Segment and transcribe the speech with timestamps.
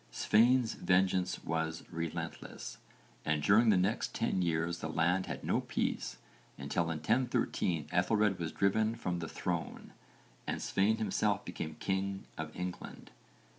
[0.09, 2.79] Svein's vengeance was relentless,
[3.23, 6.17] and during the next ten years the land had no peace
[6.57, 9.93] until in 1013 Ethelred was driven from the throne,
[10.47, 13.11] and Svein himself became king of England.